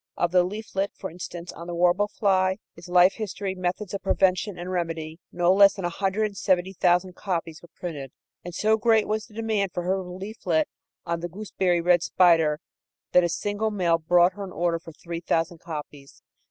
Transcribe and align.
Of 0.17 0.31
the 0.31 0.43
leaflet, 0.43 0.91
for 0.95 1.11
instance, 1.11 1.51
on 1.53 1.67
the 1.67 1.75
warble 1.75 2.07
fly, 2.07 2.57
its 2.75 2.87
life 2.89 3.13
history, 3.17 3.53
methods 3.53 3.93
of 3.93 4.01
prevention 4.01 4.57
and 4.57 4.71
remedy, 4.71 5.19
no 5.31 5.53
less 5.53 5.75
than 5.75 5.85
a 5.85 5.89
hundred 5.91 6.23
and 6.25 6.35
seventy 6.37 6.73
thousand 6.73 7.13
copies 7.13 7.61
were 7.61 7.69
printed. 7.75 8.11
And 8.43 8.55
so 8.55 8.77
great 8.77 9.07
was 9.07 9.27
the 9.27 9.35
demand 9.35 9.73
for 9.73 9.83
her 9.83 10.01
leaflet 10.01 10.67
on 11.05 11.19
the 11.19 11.29
gooseberry 11.29 11.81
red 11.81 12.01
spider 12.01 12.59
that 13.11 13.23
a 13.23 13.29
single 13.29 13.69
mail 13.69 13.99
brought 13.99 14.33
her 14.33 14.43
an 14.43 14.51
order 14.51 14.79
for 14.79 14.91
three 14.91 15.19
thousand 15.21 15.59
copies. 15.59 16.23